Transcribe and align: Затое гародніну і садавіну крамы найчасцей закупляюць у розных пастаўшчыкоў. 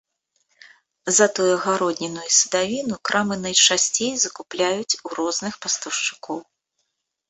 Затое 1.17 1.49
гародніну 1.65 2.21
і 2.31 2.35
садавіну 2.39 2.95
крамы 3.11 3.35
найчасцей 3.45 4.11
закупляюць 4.27 4.99
у 5.07 5.17
розных 5.17 5.53
пастаўшчыкоў. 5.65 6.37